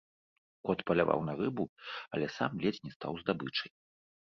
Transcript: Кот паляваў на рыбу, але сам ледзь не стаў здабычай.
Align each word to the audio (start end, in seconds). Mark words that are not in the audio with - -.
Кот 0.69 0.79
паляваў 0.87 1.21
на 1.27 1.35
рыбу, 1.43 1.67
але 2.17 2.31
сам 2.39 2.51
ледзь 2.65 2.83
не 2.89 2.97
стаў 2.97 3.23
здабычай. 3.23 3.71